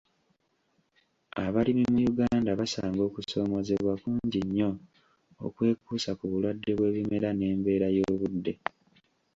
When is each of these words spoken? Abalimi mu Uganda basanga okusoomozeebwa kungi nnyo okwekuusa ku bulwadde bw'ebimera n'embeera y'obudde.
Abalimi 1.45 1.85
mu 1.93 2.01
Uganda 2.11 2.51
basanga 2.59 3.01
okusoomozeebwa 3.09 3.93
kungi 4.01 4.39
nnyo 4.45 4.69
okwekuusa 5.45 6.11
ku 6.19 6.25
bulwadde 6.31 6.71
bw'ebimera 6.77 7.29
n'embeera 7.33 7.87
y'obudde. 7.97 8.53